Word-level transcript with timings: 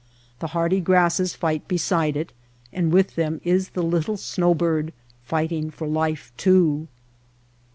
The 0.39 0.47
hardy 0.47 0.81
grasses 0.81 1.35
fight 1.35 1.67
beside 1.67 2.17
it, 2.17 2.33
and 2.73 2.91
with 2.91 3.13
them 3.13 3.39
is 3.43 3.69
the 3.69 3.83
little 3.83 4.17
snow 4.17 4.55
bird, 4.55 4.93
fighting 5.21 5.69
for 5.69 5.85
life 5.87 6.31
too. 6.37 6.87